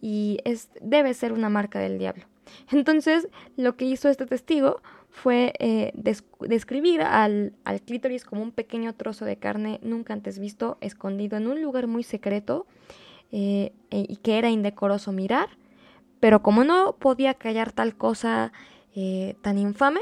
[0.00, 2.26] y es, debe ser una marca del diablo.
[2.70, 4.82] Entonces, lo que hizo este testigo
[5.14, 5.92] fue eh,
[6.40, 7.54] describir al,
[7.86, 12.02] clítoris como un pequeño trozo de carne nunca antes visto, escondido en un lugar muy
[12.02, 12.66] secreto
[13.30, 15.50] eh, e, y que era indecoroso mirar,
[16.18, 18.52] pero como no podía callar tal cosa
[18.96, 20.00] eh, tan infame,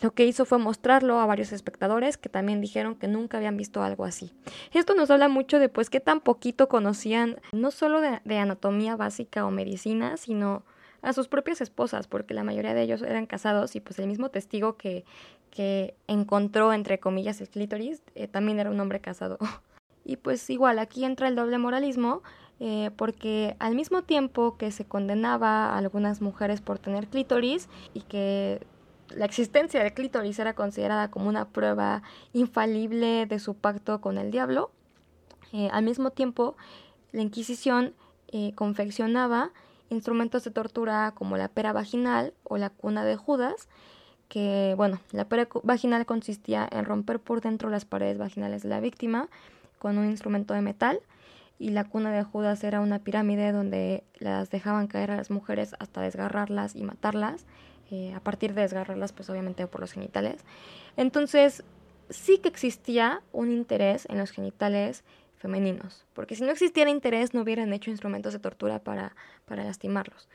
[0.00, 3.82] lo que hizo fue mostrarlo a varios espectadores que también dijeron que nunca habían visto
[3.82, 4.32] algo así.
[4.72, 9.44] Esto nos habla mucho de pues qué tan poquito conocían no solo de anatomía básica
[9.44, 10.64] o medicina, sino
[11.04, 14.30] a sus propias esposas, porque la mayoría de ellos eran casados y pues el mismo
[14.30, 15.04] testigo que,
[15.50, 19.38] que encontró, entre comillas, el clítoris, eh, también era un hombre casado.
[20.04, 22.22] y pues igual, aquí entra el doble moralismo,
[22.58, 28.00] eh, porque al mismo tiempo que se condenaba a algunas mujeres por tener clítoris y
[28.00, 28.66] que
[29.14, 34.30] la existencia del clítoris era considerada como una prueba infalible de su pacto con el
[34.30, 34.70] diablo,
[35.52, 36.56] eh, al mismo tiempo
[37.12, 37.94] la Inquisición
[38.56, 39.52] confeccionaba
[39.90, 43.68] instrumentos de tortura como la pera vaginal o la cuna de Judas,
[44.28, 48.80] que bueno, la pera vaginal consistía en romper por dentro las paredes vaginales de la
[48.80, 49.28] víctima
[49.78, 51.00] con un instrumento de metal
[51.58, 55.74] y la cuna de Judas era una pirámide donde las dejaban caer a las mujeres
[55.78, 57.44] hasta desgarrarlas y matarlas,
[57.90, 60.44] eh, a partir de desgarrarlas pues obviamente por los genitales.
[60.96, 61.62] Entonces
[62.10, 65.04] sí que existía un interés en los genitales
[65.44, 70.26] femeninos, porque si no existiera interés no hubieran hecho instrumentos de tortura para, para lastimarlos.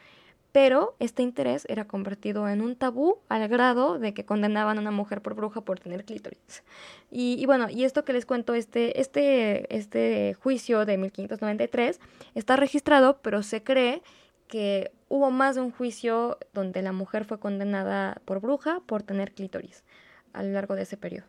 [0.52, 4.92] Pero este interés era convertido en un tabú al grado de que condenaban a una
[4.92, 6.64] mujer por bruja por tener clítoris.
[7.10, 12.00] Y, bueno, y esto que les cuento, este, este, este juicio de 1593
[12.36, 14.04] está registrado, pero se cree
[14.48, 19.34] que hubo más de un juicio donde la mujer fue condenada por bruja por tener
[19.34, 19.84] clítoris
[20.34, 21.26] a lo largo de ese periodo.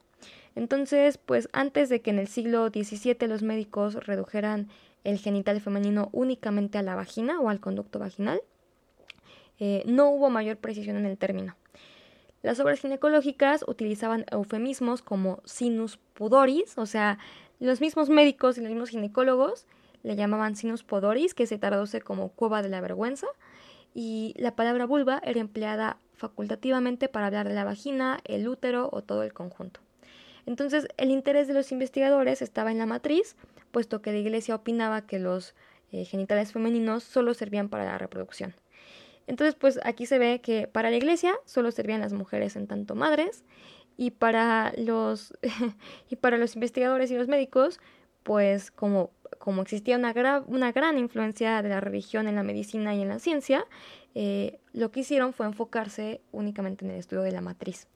[0.55, 4.69] Entonces, pues antes de que en el siglo XVII los médicos redujeran
[5.05, 8.43] el genital femenino únicamente a la vagina o al conducto vaginal,
[9.59, 11.57] eh, no hubo mayor precisión en el término.
[12.43, 17.19] Las obras ginecológicas utilizaban eufemismos como sinus pudoris, o sea,
[17.59, 19.67] los mismos médicos y los mismos ginecólogos
[20.03, 23.27] le llamaban sinus pudoris, que se traduce como cueva de la vergüenza,
[23.93, 29.03] y la palabra vulva era empleada facultativamente para hablar de la vagina, el útero o
[29.03, 29.81] todo el conjunto.
[30.51, 33.37] Entonces, el interés de los investigadores estaba en la matriz,
[33.71, 35.55] puesto que la Iglesia opinaba que los
[35.93, 38.57] eh, genitales femeninos solo servían para la reproducción.
[39.29, 42.97] Entonces, pues aquí se ve que para la Iglesia solo servían las mujeres en tanto
[42.97, 43.45] madres
[43.97, 45.33] y para los
[46.11, 47.79] y para los investigadores y los médicos,
[48.25, 53.03] pues como como existía una, una gran influencia de la religión en la medicina y
[53.03, 53.65] en la ciencia,
[54.17, 57.87] eh, lo que hicieron fue enfocarse únicamente en el estudio de la matriz.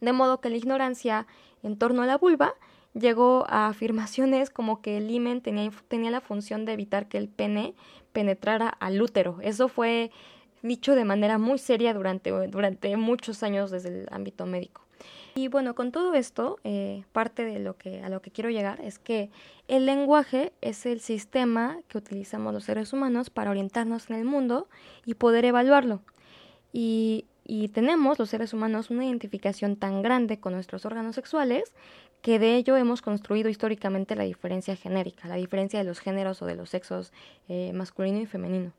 [0.00, 1.26] De modo que la ignorancia
[1.62, 2.54] en torno a la vulva,
[2.94, 7.28] llegó a afirmaciones como que el himen tenía, tenía la función de evitar que el
[7.28, 7.74] pene
[8.12, 9.38] penetrara al útero.
[9.42, 10.10] Eso fue
[10.62, 14.82] dicho de manera muy seria durante, durante muchos años desde el ámbito médico.
[15.34, 18.80] Y bueno, con todo esto, eh, parte de lo que a lo que quiero llegar
[18.80, 19.30] es que
[19.68, 24.68] el lenguaje es el sistema que utilizamos los seres humanos para orientarnos en el mundo
[25.06, 26.02] y poder evaluarlo.
[26.72, 31.72] Y y tenemos los seres humanos una identificación tan grande con nuestros órganos sexuales
[32.22, 36.46] que de ello hemos construido históricamente la diferencia genérica, la diferencia de los géneros o
[36.46, 37.12] de los sexos
[37.48, 38.70] eh, masculino y femenino.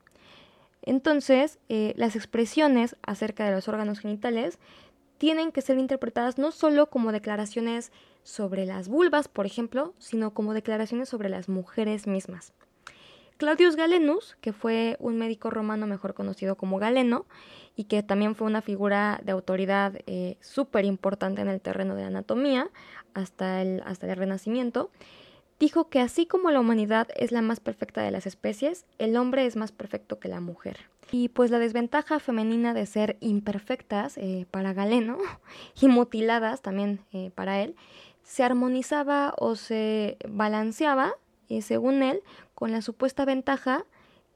[0.84, 4.58] Entonces, eh, las expresiones acerca de los órganos genitales
[5.18, 7.92] tienen que ser interpretadas no solo como declaraciones
[8.24, 12.54] sobre las vulvas, por ejemplo, sino como declaraciones sobre las mujeres mismas.
[13.42, 17.26] Claudius Galenus, que fue un médico romano mejor conocido como Galeno,
[17.76, 22.04] y que también fue una figura de autoridad eh, súper importante en el terreno de
[22.04, 22.70] la anatomía
[23.16, 24.92] hasta el, hasta el Renacimiento,
[25.60, 29.48] dijo que así como la humanidad es la más perfecta de las especies, el hombre
[29.48, 30.78] es más perfecto que la mujer.
[31.12, 35.18] Y pues la desventaja femenina de ser imperfectas eh, para Galeno
[35.82, 37.76] y mutiladas también eh, para él,
[38.22, 41.16] se armonizaba o se balanceaba,
[41.60, 42.22] según él,
[42.62, 43.86] con la supuesta ventaja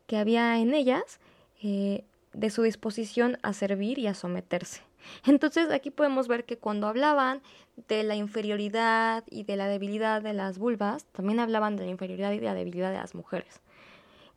[0.08, 1.20] que había en ellas
[1.62, 4.82] eh, de su disposición a servir y a someterse.
[5.28, 7.44] Entonces aquí podemos ver que cuando hablaban
[7.88, 12.32] de la inferioridad y de la debilidad de las vulvas, también hablaban de la inferioridad
[12.32, 13.62] y de la debilidad de las mujeres.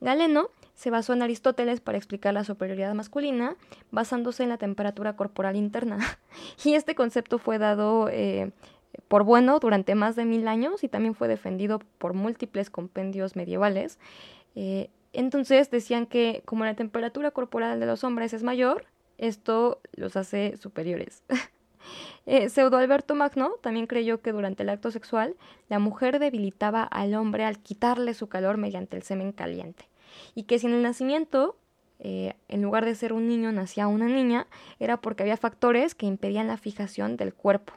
[0.03, 3.57] Galeno se basó en Aristóteles para explicar la superioridad masculina,
[3.91, 5.99] basándose en la temperatura corporal interna.
[6.63, 8.53] y este concepto fue dado eh,
[9.09, 13.99] por bueno durante más de mil años y también fue defendido por múltiples compendios medievales.
[14.55, 20.17] Eh, entonces decían que como la temperatura corporal de los hombres es mayor, esto los
[20.17, 21.23] hace superiores.
[22.27, 25.37] eh, Pseudo Alberto Magno también creyó que durante el acto sexual
[25.69, 29.89] la mujer debilitaba al hombre al quitarle su calor mediante el semen caliente
[30.35, 31.57] y que si en el nacimiento
[32.01, 34.47] eh, en lugar de ser un niño nacía una niña
[34.79, 37.73] era porque había factores que impedían la fijación del cuerpo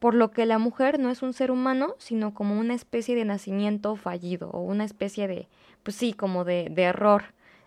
[0.00, 3.24] por lo que la mujer no es un ser humano, sino como una especie de
[3.24, 5.46] nacimiento fallido o una especie de,
[5.84, 7.24] pues sí, como de, de error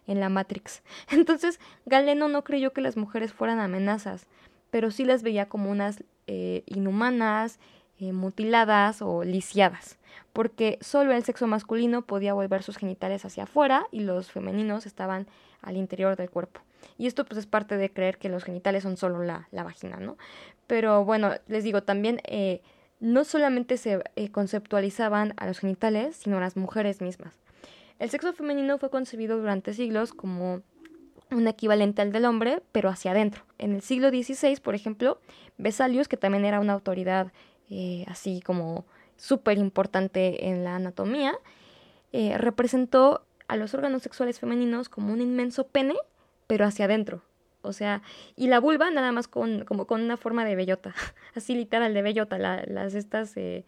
[0.07, 0.83] en la Matrix.
[1.09, 4.25] Entonces, Galeno no creyó que las mujeres fueran amenazas,
[4.71, 7.59] pero sí las veía como unas eh, inhumanas,
[7.99, 9.99] eh, mutiladas o lisiadas,
[10.33, 15.27] porque solo el sexo masculino podía volver sus genitales hacia afuera y los femeninos estaban
[15.61, 16.61] al interior del cuerpo.
[16.97, 19.97] Y esto pues es parte de creer que los genitales son solo la, la vagina,
[19.97, 20.17] ¿no?
[20.67, 22.61] Pero bueno, les digo, también eh,
[22.99, 27.39] no solamente se eh, conceptualizaban a los genitales, sino a las mujeres mismas.
[27.99, 30.61] El sexo femenino fue concebido durante siglos como
[31.31, 33.43] un equivalente al del hombre, pero hacia adentro.
[33.57, 35.19] En el siglo XVI, por ejemplo,
[35.57, 37.31] Vesalius, que también era una autoridad
[37.69, 41.33] eh, así como súper importante en la anatomía,
[42.37, 45.95] representó a los órganos sexuales femeninos como un inmenso pene,
[46.53, 47.23] pero hacia adentro,
[47.63, 48.03] o sea,
[48.35, 50.93] y la vulva nada más con, como con una forma de bellota,
[51.35, 53.65] así literal de bellota, las estas, eh,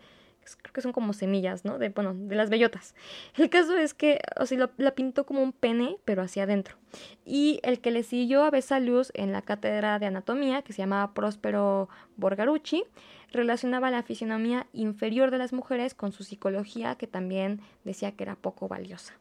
[0.61, 1.79] creo que son como semillas, ¿no?
[1.79, 2.93] De, bueno, de las bellotas.
[3.37, 6.75] El caso es que, o sea, la pintó como un pene, pero hacia adentro.
[7.25, 11.15] Y el que le siguió a Vesalius en la cátedra de anatomía, que se llamaba
[11.15, 12.83] Próspero Borgarucci,
[13.31, 18.35] relacionaba la fisionomía inferior de las mujeres con su psicología, que también decía que era
[18.35, 19.15] poco valiosa.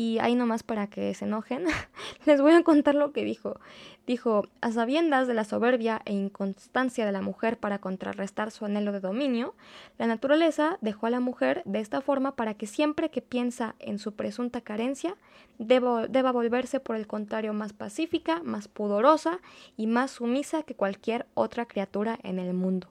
[0.00, 1.64] Y ahí nomás para que se enojen,
[2.24, 3.58] les voy a contar lo que dijo.
[4.06, 8.92] Dijo, a sabiendas de la soberbia e inconstancia de la mujer para contrarrestar su anhelo
[8.92, 9.56] de dominio,
[9.98, 13.98] la naturaleza dejó a la mujer de esta forma para que siempre que piensa en
[13.98, 15.16] su presunta carencia,
[15.58, 19.40] deba volverse por el contrario más pacífica, más pudorosa
[19.76, 22.88] y más sumisa que cualquier otra criatura en el mundo.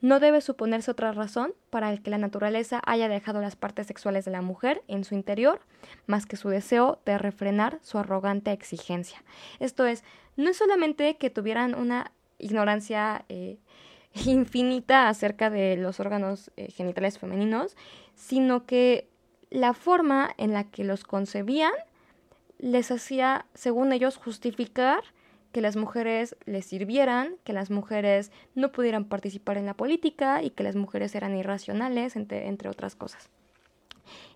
[0.00, 4.24] No debe suponerse otra razón para el que la naturaleza haya dejado las partes sexuales
[4.24, 5.60] de la mujer en su interior,
[6.06, 9.22] más que su deseo de refrenar su arrogante exigencia.
[9.58, 10.04] Esto es,
[10.36, 13.58] no es solamente que tuvieran una ignorancia eh,
[14.26, 17.76] infinita acerca de los órganos eh, genitales femeninos,
[18.14, 19.08] sino que
[19.50, 21.72] la forma en la que los concebían
[22.58, 25.02] les hacía, según ellos, justificar
[25.56, 30.50] que las mujeres les sirvieran, que las mujeres no pudieran participar en la política y
[30.50, 33.30] que las mujeres eran irracionales, entre, entre otras cosas.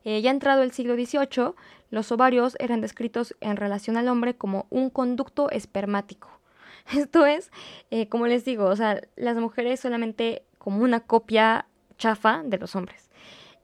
[0.06, 1.52] Eh, ya entrado el siglo XVIII,
[1.90, 6.30] los ovarios eran descritos en relación al hombre como un conducto espermático.
[6.96, 7.50] Esto es,
[7.90, 11.66] eh, como les digo, o sea, las mujeres solamente como una copia
[11.98, 13.10] chafa de los hombres.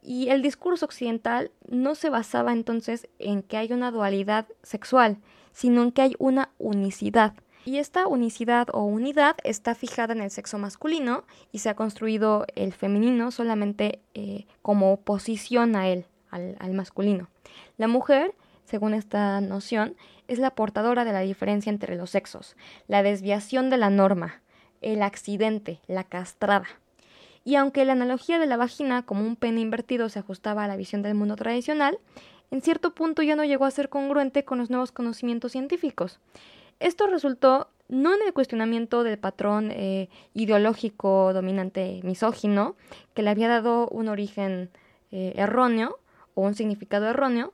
[0.03, 5.16] Y el discurso occidental no se basaba entonces en que hay una dualidad sexual,
[5.57, 7.33] sino en que hay una unicidad.
[7.66, 12.46] Y esta unicidad o unidad está fijada en el sexo masculino y se ha construido
[12.55, 17.29] el femenino solamente eh, como oposición a él, al, al masculino.
[17.76, 19.96] La mujer, según esta noción,
[20.29, 22.55] es la portadora de la diferencia entre los sexos,
[22.87, 24.42] la desviación de la norma,
[24.81, 26.69] el accidente, la castrada.
[27.42, 30.77] Y aunque la analogía de la vagina como un pene invertido se ajustaba a la
[30.77, 31.98] visión del mundo tradicional,
[32.52, 36.21] en cierto punto ya no llegó a ser congruente con los nuevos conocimientos científicos.
[36.81, 42.77] Esto resultó no en el cuestionamiento del patrón eh, ideológico dominante misógino,
[43.14, 44.70] que le había dado un origen
[45.12, 45.98] eh, erróneo
[46.35, 47.52] o un significado erróneo,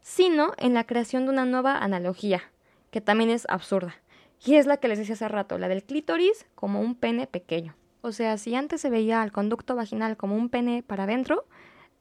[0.00, 2.42] sino en la creación de una nueva analogía,
[2.90, 3.96] que también es absurda.
[4.44, 7.74] Y es la que les decía hace rato, la del clítoris como un pene pequeño.
[8.00, 11.44] O sea, si antes se veía al conducto vaginal como un pene para adentro,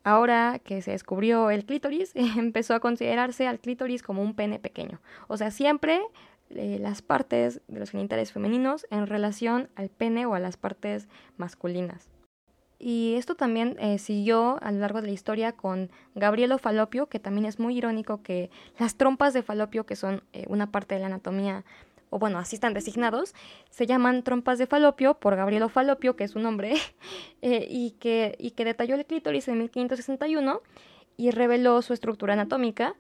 [0.04, 5.02] ahora que se descubrió el clítoris, empezó a considerarse al clítoris como un pene pequeño.
[5.28, 6.02] O sea, siempre
[6.50, 12.10] las partes de los genitales femeninos en relación al pene o a las partes masculinas.
[12.80, 17.20] Y esto también eh, siguió a lo largo de la historia con Gabrielo Falopio, que
[17.20, 21.02] también es muy irónico que las trompas de Falopio, que son eh, una parte de
[21.02, 21.66] la anatomía,
[22.10, 23.34] o bueno, así están designados,
[23.72, 26.76] se llaman trompas de Falopio por Gabrielo Falopio, que es su nombre,
[27.42, 30.62] eh, y, que, y que detalló el clítoris en 1561
[31.18, 32.96] y reveló su estructura anatómica.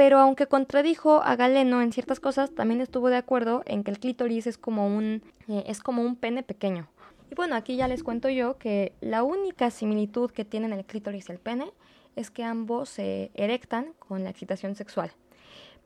[0.00, 3.98] Pero aunque contradijo a Galeno en ciertas cosas, también estuvo de acuerdo en que el
[3.98, 6.88] clítoris es como un, es como un pene pequeño.
[7.30, 11.28] Y bueno, aquí ya les cuento yo que la única similitud que tienen el clítoris
[11.28, 11.70] y el pene
[12.16, 15.12] es que ambos se erectan con la excitación sexual.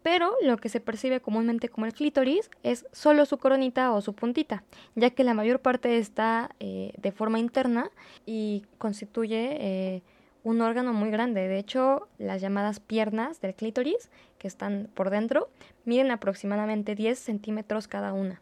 [0.05, 4.13] Pero lo que se percibe comúnmente como el clítoris es solo su coronita o su
[4.13, 4.63] puntita,
[4.95, 7.91] ya que la mayor parte está eh, de forma interna
[8.27, 10.03] y constituye eh,
[10.45, 11.49] un órgano muy grande.
[11.49, 15.49] De hecho, las llamadas piernas del clítoris, que están por dentro,
[15.85, 18.41] miden aproximadamente 10 centímetros cada una.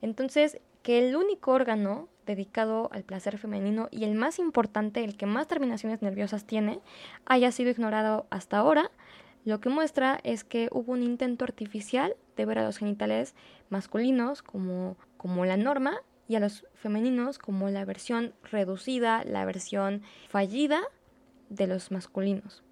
[0.00, 5.26] Entonces, que el único órgano dedicado al placer femenino y el más importante, el que
[5.26, 6.80] más terminaciones nerviosas tiene,
[7.26, 8.90] haya sido ignorado hasta ahora,
[9.44, 13.34] lo que muestra es que hubo un intento artificial de ver a los genitales
[13.70, 20.02] masculinos como, como la norma y a los femeninos como la versión reducida, la versión
[20.28, 20.82] fallida
[21.52, 22.62] de los masculinos.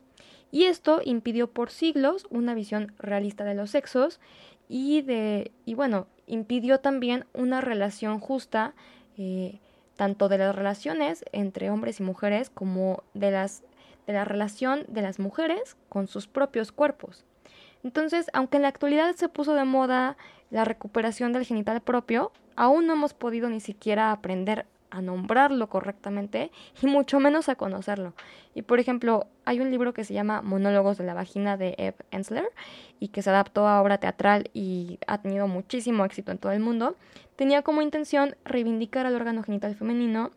[0.51, 4.20] Y esto impidió por siglos una visión realista de los sexos
[4.68, 8.74] y de y bueno, impidió también una relación justa
[9.16, 9.61] eh,
[9.97, 13.62] tanto de las relaciones entre hombres y mujeres como de, las,
[14.07, 17.24] de la relación de las mujeres con sus propios cuerpos.
[17.85, 20.16] Entonces, aunque en la actualidad se puso de moda
[20.51, 26.51] la recuperación del genital propio, aún no hemos podido ni siquiera aprender a nombrarlo correctamente
[26.82, 28.14] y mucho menos a conocerlo.
[28.55, 31.97] Y por ejemplo, hay un libro que se llama Monólogos de la vagina de Eve
[32.11, 32.51] Ensler
[32.99, 36.61] y que se adaptó a obra teatral y ha tenido muchísimo éxito en todo el
[36.61, 36.97] mundo.
[37.36, 40.32] Tenía como intención reivindicar al órgano genital femenino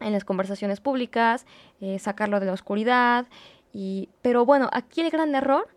[0.00, 1.46] en las conversaciones públicas,
[1.80, 3.26] eh, sacarlo de la oscuridad
[3.72, 5.68] y pero bueno, aquí el gran error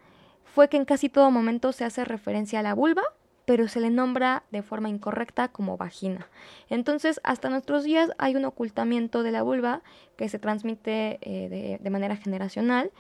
[0.43, 3.03] fue que en casi todo momento se hace referencia a la vulva
[3.46, 6.28] pero se le nombra de forma incorrecta como vagina.
[6.70, 9.82] Entonces, hasta nuestros días hay un ocultamiento de la vulva
[10.18, 12.91] que se transmite eh, de, manera generacional,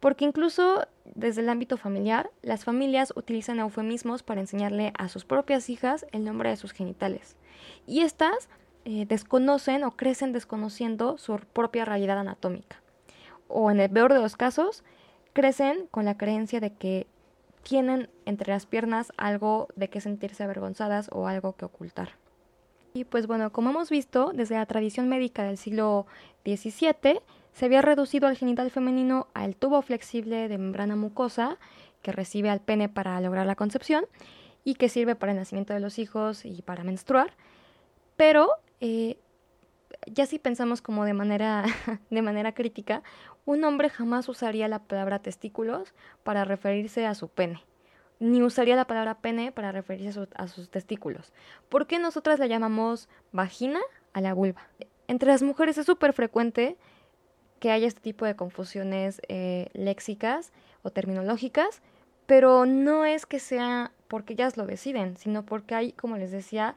[0.00, 5.68] porque incluso desde el ámbito familiar, las familias utilizan eufemismos para enseñarle a sus propias
[5.68, 7.36] hijas el nombre de sus genitales.
[7.86, 8.48] Y estas
[8.84, 12.80] eh, desconocen o crecen desconociendo su propia realidad anatómica.
[13.48, 14.82] O en el peor de los casos,
[15.32, 17.06] crecen con la creencia de que
[17.62, 22.10] tienen entre las piernas algo de que sentirse avergonzadas o algo que ocultar.
[22.94, 26.06] Y pues bueno, como hemos visto, desde la tradición médica del siglo
[26.44, 27.20] XVII
[27.52, 31.58] se había reducido al genital femenino al tubo flexible de membrana mucosa
[32.02, 34.04] que recibe al pene para lograr la concepción
[34.64, 37.32] y que sirve para el nacimiento de los hijos y para menstruar.
[38.16, 38.48] Pero
[38.80, 39.18] eh,
[40.06, 41.64] ya si pensamos como de manera,
[42.10, 43.02] de manera crítica,
[43.44, 47.62] un hombre jamás usaría la palabra testículos para referirse a su pene,
[48.20, 51.32] ni usaría la palabra pene para referirse a, sus testículos.
[51.68, 53.80] ¿Por qué nosotras la llamamos vagina
[54.12, 54.68] a la vulva?
[55.08, 56.76] Entre las mujeres es súper frecuente
[57.58, 61.82] que haya este tipo de confusiones eh, léxicas o terminológicas,
[62.26, 66.76] pero no es que sea porque ellas lo deciden, sino porque hay, como les decía,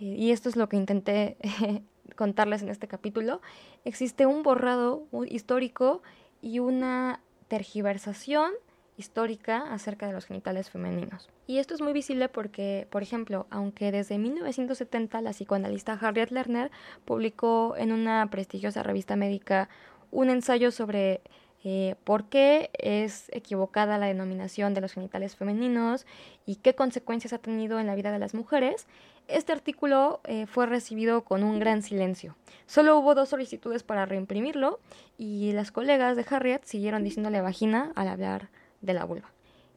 [0.00, 1.36] eh, y esto es lo que intenté
[2.16, 3.40] contarles en este capítulo,
[3.84, 6.02] existe un borrado histórico
[6.42, 8.52] y una tergiversación
[8.96, 11.28] histórica acerca de los genitales femeninos.
[11.46, 16.70] Y esto es muy visible porque, por ejemplo, aunque desde 1970 la psicoanalista Harriet Lerner
[17.04, 19.68] publicó en una prestigiosa revista médica
[20.10, 21.22] un ensayo sobre
[21.64, 26.06] eh, por qué es equivocada la denominación de los genitales femeninos
[26.46, 28.86] y qué consecuencias ha tenido en la vida de las mujeres,
[29.28, 32.36] este artículo eh, fue recibido con un gran silencio.
[32.66, 34.80] Solo hubo dos solicitudes para reimprimirlo
[35.18, 38.48] y las colegas de Harriet siguieron diciéndole vagina al hablar
[38.80, 39.30] de la vulva.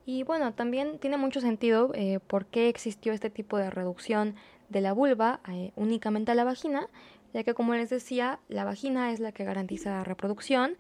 [0.06, 4.36] Y bueno, también tiene mucho sentido eh, por qué existió este tipo de reducción
[4.70, 5.42] de la vulva
[5.76, 6.88] únicamente a la vagina,
[7.34, 10.78] ya que como les decía, la vagina es la que garantiza la reproducción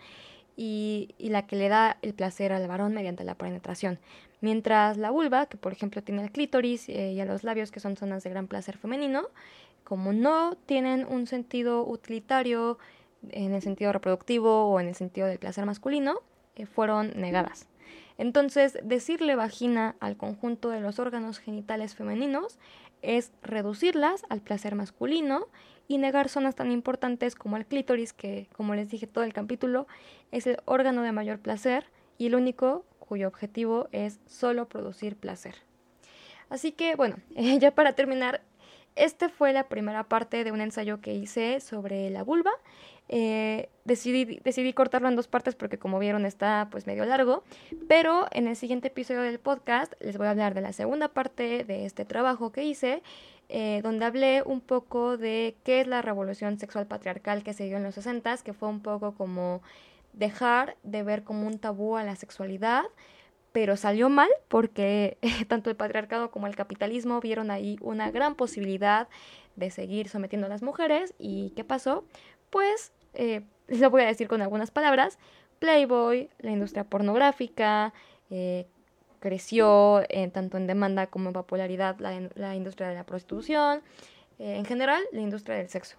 [0.57, 3.99] y, la que le da el placer al varón mediante la penetración.
[4.41, 7.79] Mientras la vulva, que por ejemplo tiene el clítoris eh, y a los labios, que
[7.79, 9.29] son zonas de gran placer femenino,
[9.83, 12.77] como no tienen un sentido utilitario
[13.29, 16.19] en el sentido reproductivo o en el sentido del placer masculino,
[16.55, 17.67] eh, fueron negadas.
[18.17, 22.57] Entonces, decirle vagina al conjunto de los órganos genitales femeninos
[23.01, 25.47] es reducirlas al placer masculino
[25.87, 29.87] y negar zonas tan importantes como el clítoris, que como les dije todo el capítulo,
[30.31, 31.85] es el órgano de mayor placer
[32.17, 35.55] y el único cuyo objetivo es solo producir placer.
[36.49, 37.17] Así que bueno,
[37.59, 38.41] ya para terminar,
[38.95, 42.51] esta fue la primera parte de un ensayo que hice sobre la vulva.
[43.09, 47.43] Eh, decidí, decidí cortarlo en dos partes porque como vieron está pues medio largo,
[47.87, 51.63] pero en el siguiente episodio del podcast les voy a hablar de la segunda parte
[51.63, 53.01] de este trabajo que hice,
[53.47, 57.77] eh, donde hablé un poco de qué es la revolución sexual patriarcal que se dio
[57.77, 59.61] en los 60, que fue un poco como
[60.11, 62.83] dejar de ver como un tabú a la sexualidad,
[63.53, 69.07] pero salió mal porque tanto el patriarcado como el capitalismo vieron ahí una gran posibilidad
[69.55, 72.03] de seguir sometiendo a las mujeres y ¿qué pasó?
[72.49, 75.17] Pues eh, lo voy a decir con algunas palabras,
[75.59, 77.93] Playboy, la industria pornográfica,
[78.29, 78.67] eh,
[79.19, 83.81] creció eh, tanto en demanda como en popularidad la, industria de la prostitución,
[84.39, 85.97] en general la industria del sexo.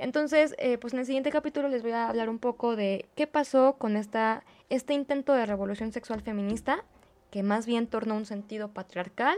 [0.00, 3.76] Entonces, pues en el siguiente capítulo les voy a hablar un poco de qué pasó
[3.78, 6.84] con esta, este intento de revolución sexual feminista,
[7.30, 9.36] que más bien tornó un sentido patriarcal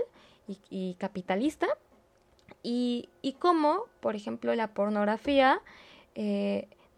[0.71, 1.67] y, capitalista,
[2.63, 5.61] y, cómo, por ejemplo, la pornografía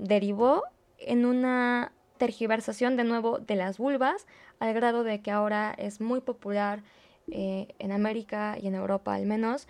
[0.03, 0.65] derivó
[0.99, 4.27] en una tergiversación de nuevo de las vulvas,
[4.59, 6.83] al grado de que ahora es muy popular
[7.31, 9.67] eh, en América y en Europa al menos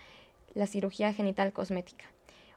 [0.54, 2.04] la cirugía genital cosmética.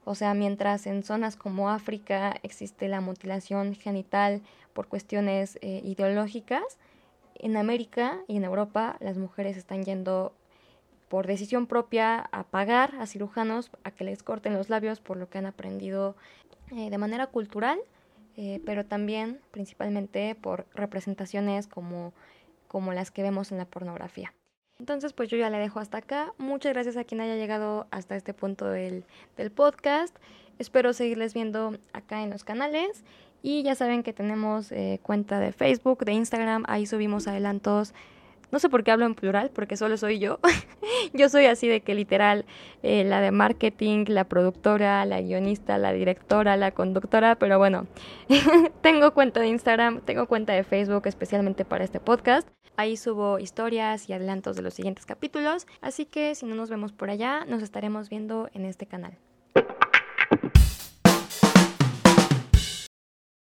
[0.03, 4.41] O sea, mientras en zonas como África existe la mutilación genital
[4.73, 6.77] por cuestiones eh, ideológicas,
[7.35, 10.33] en América y en Europa las mujeres están yendo
[11.09, 15.29] por decisión propia a pagar a cirujanos a que les corten los labios por lo
[15.29, 16.15] que han aprendido
[16.71, 17.79] eh, de manera cultural,
[18.37, 22.13] eh, pero también principalmente por representaciones como,
[22.67, 24.33] como las que vemos en la pornografía.
[24.79, 26.33] Entonces, pues yo ya le dejo hasta acá.
[26.37, 29.05] Muchas gracias a quien haya llegado hasta este punto del,
[29.37, 30.15] del podcast.
[30.59, 33.03] Espero seguirles viendo acá en los canales.
[33.41, 36.63] Y ya saben que tenemos eh, cuenta de Facebook, de Instagram.
[36.67, 37.93] Ahí subimos adelantos
[38.51, 40.39] no sé por qué hablo en plural, porque solo soy yo.
[41.13, 42.45] yo soy así de que literal,
[42.83, 47.87] eh, la de marketing, la productora, la guionista, la directora, la conductora, pero bueno,
[48.81, 52.47] tengo cuenta de Instagram, tengo cuenta de Facebook especialmente para este podcast.
[52.77, 56.91] Ahí subo historias y adelantos de los siguientes capítulos, así que si no nos vemos
[56.91, 59.17] por allá, nos estaremos viendo en este canal.